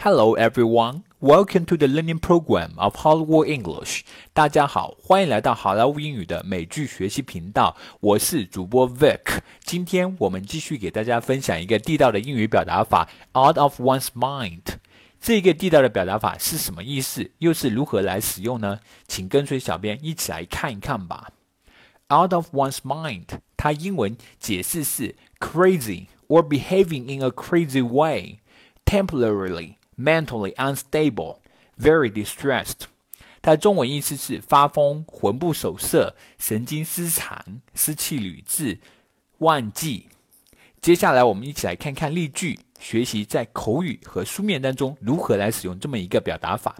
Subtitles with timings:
[0.00, 1.02] Hello, everyone.
[1.20, 4.02] Welcome to the learning program of Hollywood English.
[4.32, 7.76] 大家好，欢迎来到好莱坞英语的美剧学习频道。
[7.98, 9.40] 我是主播 Vic。
[9.64, 14.62] 今天我们继续给大家分享一个地道的英语表达法，out of one's mind。
[15.20, 17.32] 这个地道的表达法是什么意思？
[17.38, 18.78] 又是如何来使用呢？
[19.08, 21.32] 请跟随小编一起来看一看吧。
[22.08, 23.24] Out of one's mind，
[23.56, 28.38] 它英文解释是 crazy or behaving in a crazy way,
[28.84, 31.38] temporarily Mentally unstable,
[31.78, 32.86] very distressed。
[33.42, 38.78] 它的中文意思是发疯、魂不守舍、神经失常、失去理智、
[39.38, 40.08] 忘记。
[40.80, 46.76] 接下来，我们一起来看看例句，学习在口语和书面当中如何来使用这么一个表达法。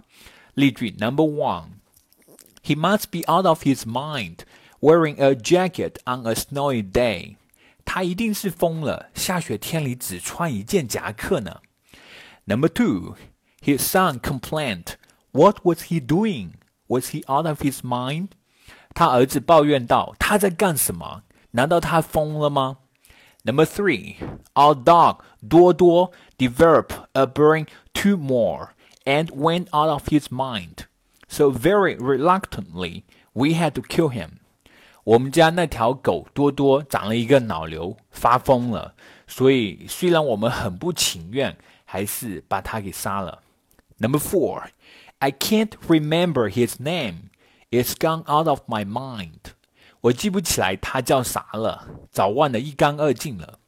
[0.53, 4.39] 例句 Number one，He must be out of his mind
[4.79, 7.35] wearing a jacket on a snowy day。
[7.85, 11.61] 他一定是疯了，下雪天里只穿一件夹克呢。
[12.48, 13.16] Number two,
[13.62, 14.96] his son complained.
[15.32, 16.54] What was he doing?
[16.88, 18.28] Was he out of his mind?
[18.94, 21.22] 他儿子抱怨道：“他在干什么？
[21.52, 22.76] 难道他疯了吗？”
[23.42, 24.16] Number three,
[24.54, 28.68] our dog 多多 developed a brain tumor
[29.04, 30.86] and went out of his mind.
[31.28, 34.38] So very reluctantly, we had to kill him.
[35.04, 38.94] 我们家那条狗多多长了一个脑瘤，发疯了。
[39.26, 41.56] 所以虽然我们很不情愿。
[41.88, 43.42] 还是把他给杀了。
[43.98, 44.68] Number four,
[45.18, 47.30] I can't remember his name.
[47.70, 49.52] It's gone out of my mind.
[50.02, 53.58] 我记不起来他叫啥了，早忘得一干二净了。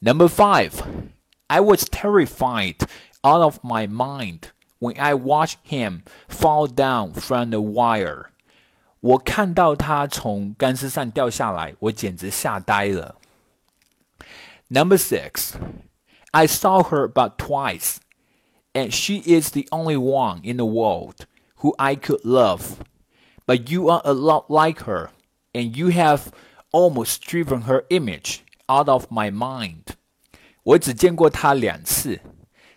[0.00, 0.72] Number five,
[1.46, 2.78] I was terrified
[3.22, 4.50] out of my mind
[4.80, 8.26] when I watched him fall down from the wire.
[9.00, 13.16] 我看到他从钢丝上掉下来，我简直吓呆了。
[14.68, 15.52] Number six.
[16.32, 17.98] I saw her but twice,
[18.72, 21.26] and she is the only one in the world
[21.58, 22.78] who I could love.
[23.46, 25.10] But you are a lot like her,
[25.52, 26.32] and you have
[26.72, 29.94] almost driven her image out of my mind.
[30.64, 32.20] 我只见过她两次，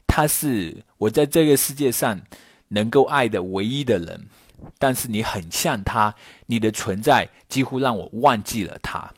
[0.05, 2.22] 她是我在这个世界上
[2.67, 4.29] 能够爱的唯一的人。
[4.78, 6.13] 但是你很像她，
[6.47, 9.13] 你的存在几乎让我忘记了她。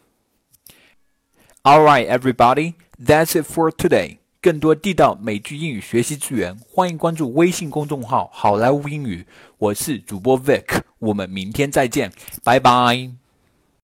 [1.63, 4.19] All right, everybody, that's it for today.
[4.44, 9.26] 更多地道美剧英语学习资源，欢迎关注微信公众号“好莱坞英语”。
[9.56, 12.12] 我是主播 Vic，我们明天再见，
[12.44, 13.23] 拜拜。